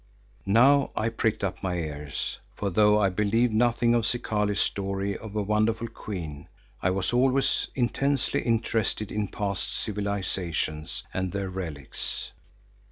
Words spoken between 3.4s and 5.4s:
nothing of Zikali's story of